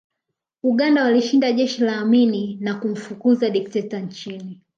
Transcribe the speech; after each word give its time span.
Uganda 0.63 1.03
walishinda 1.03 1.51
jeshi 1.53 1.83
la 1.83 1.97
Amin 1.99 2.57
na 2.59 2.75
kumfukuza 2.79 3.49
dikteta 3.49 3.99
nchini 3.99 4.61